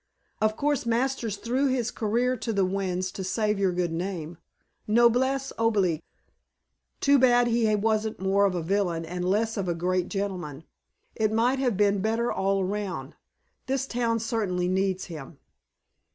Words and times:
Of 0.41 0.55
course 0.57 0.87
Masters 0.87 1.37
threw 1.37 1.67
his 1.67 1.91
career 1.91 2.35
to 2.35 2.51
the 2.51 2.65
winds 2.65 3.11
to 3.11 3.23
save 3.23 3.59
your 3.59 3.71
good 3.71 3.91
name. 3.91 4.39
Noblesse 4.87 5.53
oblige. 5.59 6.01
Too 6.99 7.19
bad 7.19 7.45
he 7.45 7.75
wasn't 7.75 8.19
more 8.19 8.45
of 8.45 8.55
a 8.55 8.63
villain 8.63 9.05
and 9.05 9.23
less 9.23 9.57
of 9.57 9.67
a 9.67 9.75
great 9.75 10.09
gentleman. 10.09 10.63
It, 11.13 11.31
might 11.31 11.59
have 11.59 11.77
been 11.77 12.01
better 12.01 12.31
all 12.31 12.63
round. 12.63 13.13
This 13.67 13.85
town 13.85 14.17
certainly 14.17 14.67
needs 14.67 15.05
him." 15.05 15.37